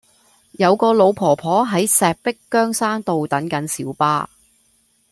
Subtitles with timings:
[0.53, 4.27] 有個老婆婆喺石壁羌山道等緊小巴